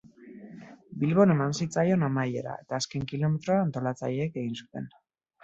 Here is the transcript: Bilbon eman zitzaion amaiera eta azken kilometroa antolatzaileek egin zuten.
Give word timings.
Bilbon 1.03 1.33
eman 1.33 1.53
zitzaion 1.65 2.07
amaiera 2.07 2.57
eta 2.65 2.77
azken 2.79 3.07
kilometroa 3.13 3.61
antolatzaileek 3.67 4.43
egin 4.45 4.59
zuten. 4.65 4.91